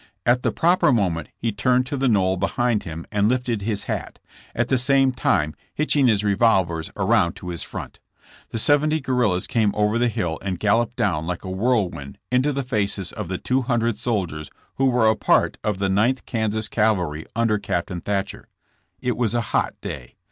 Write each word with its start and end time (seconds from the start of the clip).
At 0.25 0.41
the 0.41 0.51
proper 0.51 0.91
moment 0.91 1.29
he 1.37 1.51
turned 1.51 1.85
to 1.85 1.95
the 1.95 2.07
knoll 2.07 2.35
behind 2.35 2.85
him 2.85 3.05
and 3.11 3.29
lifted 3.29 3.61
his 3.61 3.83
hat, 3.83 4.17
at 4.55 4.67
the 4.67 4.79
same 4.79 5.11
time 5.11 5.53
hitching 5.75 6.07
his 6.07 6.23
revolvers 6.23 6.89
around 6.97 7.33
to 7.33 7.49
his 7.49 7.61
front. 7.61 7.99
The 8.49 8.57
seventy 8.57 8.99
guer 8.99 9.13
rillas 9.15 9.47
came 9.47 9.71
over 9.75 9.99
the 9.99 10.07
hill 10.07 10.39
and 10.41 10.59
galloped 10.59 10.95
down 10.95 11.27
like 11.27 11.45
a 11.45 11.51
whirlwind 11.51 12.17
into 12.31 12.51
the 12.51 12.63
faces 12.63 13.11
of 13.11 13.27
the 13.27 13.37
two 13.37 13.61
hundred 13.61 13.95
soldiers 13.95 14.49
who 14.77 14.87
were 14.89 15.07
a 15.07 15.15
part 15.15 15.59
of 15.63 15.77
the 15.77 15.87
Ninth 15.87 16.25
Kansas 16.25 16.67
cavalry 16.67 17.27
under 17.35 17.59
Capt. 17.59 17.91
Thatcher. 18.03 18.47
It 19.01 19.15
was 19.17 19.35
a 19.35 19.41
hot 19.53 19.75
day. 19.81 20.15